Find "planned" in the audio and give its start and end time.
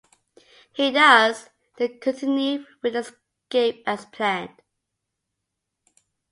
4.05-4.59